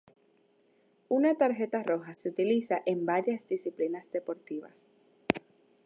[1.09, 4.89] Una tarjeta roja se utiliza en varias disciplinas deportivas.